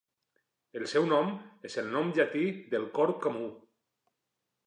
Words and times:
El 0.79 0.85
seu 0.93 1.03
nom 1.09 1.27
és 1.69 1.75
el 1.83 1.91
nom 1.97 2.09
llatí 2.15 2.45
del 2.73 2.89
corb 2.97 3.23
comú. 3.27 3.45